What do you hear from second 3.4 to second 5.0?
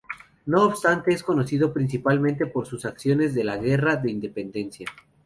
la Guerra de Independencia.